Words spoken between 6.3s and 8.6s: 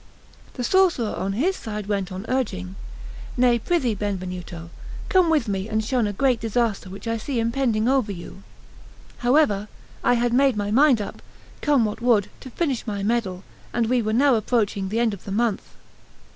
disaster which I see impending over you."